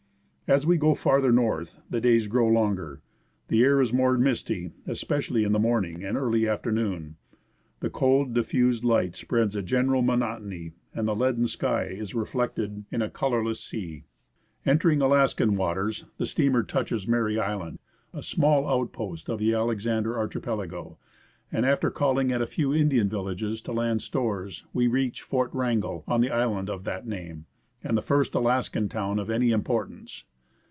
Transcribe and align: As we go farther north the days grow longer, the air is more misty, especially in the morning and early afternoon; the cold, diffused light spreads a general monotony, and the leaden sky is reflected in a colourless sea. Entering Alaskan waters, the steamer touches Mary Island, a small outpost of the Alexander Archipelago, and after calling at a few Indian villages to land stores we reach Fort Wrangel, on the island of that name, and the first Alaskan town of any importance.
As 0.53 0.67
we 0.67 0.75
go 0.75 0.93
farther 0.93 1.31
north 1.31 1.79
the 1.89 2.01
days 2.01 2.27
grow 2.27 2.45
longer, 2.45 3.01
the 3.47 3.63
air 3.63 3.79
is 3.79 3.93
more 3.93 4.17
misty, 4.17 4.73
especially 4.85 5.45
in 5.45 5.53
the 5.53 5.59
morning 5.59 6.03
and 6.03 6.17
early 6.17 6.45
afternoon; 6.45 7.15
the 7.79 7.89
cold, 7.89 8.33
diffused 8.33 8.83
light 8.83 9.15
spreads 9.15 9.55
a 9.55 9.61
general 9.63 10.01
monotony, 10.01 10.73
and 10.93 11.07
the 11.07 11.15
leaden 11.15 11.47
sky 11.47 11.85
is 11.85 12.13
reflected 12.13 12.83
in 12.91 13.01
a 13.01 13.09
colourless 13.09 13.61
sea. 13.63 14.03
Entering 14.65 15.01
Alaskan 15.01 15.55
waters, 15.55 16.03
the 16.17 16.25
steamer 16.25 16.63
touches 16.63 17.07
Mary 17.07 17.39
Island, 17.39 17.79
a 18.13 18.21
small 18.21 18.67
outpost 18.67 19.29
of 19.29 19.39
the 19.39 19.53
Alexander 19.53 20.17
Archipelago, 20.19 20.97
and 21.49 21.65
after 21.65 21.89
calling 21.89 22.29
at 22.33 22.41
a 22.41 22.45
few 22.45 22.73
Indian 22.73 23.07
villages 23.07 23.61
to 23.61 23.71
land 23.71 24.01
stores 24.01 24.65
we 24.73 24.85
reach 24.87 25.21
Fort 25.21 25.51
Wrangel, 25.53 26.03
on 26.09 26.19
the 26.19 26.29
island 26.29 26.69
of 26.69 26.83
that 26.83 27.07
name, 27.07 27.45
and 27.81 27.95
the 27.97 28.01
first 28.01 28.35
Alaskan 28.35 28.89
town 28.89 29.17
of 29.17 29.29
any 29.29 29.51
importance. 29.51 30.25